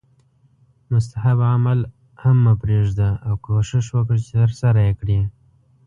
[0.91, 1.79] مستحب عمل
[2.21, 5.19] هم مه پریږده او کوښښ وکړه چې ترسره یې کړې